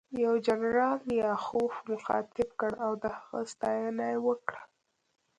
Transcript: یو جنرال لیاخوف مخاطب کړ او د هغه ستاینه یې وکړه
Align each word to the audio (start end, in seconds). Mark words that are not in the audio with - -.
یو 0.23 0.33
جنرال 0.45 0.99
لیاخوف 1.09 1.73
مخاطب 1.89 2.49
کړ 2.59 2.71
او 2.85 2.91
د 3.03 3.05
هغه 3.17 3.39
ستاینه 3.53 4.05
یې 4.11 4.17
وکړه 4.27 4.61